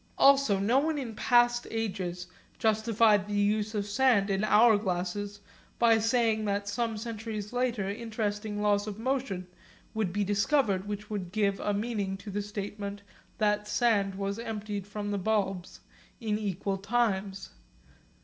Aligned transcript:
Also 0.17 0.57
no 0.57 0.79
one 0.79 0.97
in 0.97 1.15
past 1.15 1.67
ages 1.69 2.25
justified 2.57 3.27
the 3.27 3.35
use 3.35 3.75
of 3.75 3.85
sand 3.85 4.31
in 4.31 4.43
hour 4.43 4.75
glasses 4.75 5.41
by 5.77 5.99
saying 5.99 6.43
that 6.45 6.67
some 6.67 6.97
centuries 6.97 7.53
later 7.53 7.87
interesting 7.87 8.63
laws 8.63 8.87
of 8.87 8.97
motion 8.97 9.45
would 9.93 10.11
be 10.11 10.23
discovered 10.23 10.87
which 10.87 11.11
would 11.11 11.31
give 11.31 11.59
a 11.59 11.71
meaning 11.71 12.17
to 12.17 12.31
the 12.31 12.41
statement 12.41 13.03
that 13.37 13.65
the 13.65 13.69
sand 13.69 14.15
was 14.15 14.39
emptied 14.39 14.87
from 14.87 15.11
the 15.11 15.19
bulbs 15.19 15.81
in 16.19 16.39
equal 16.39 16.77
times. 16.79 17.51